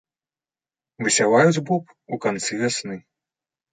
[1.07, 1.83] Высяваюць боб
[2.17, 2.97] у канцы вясны.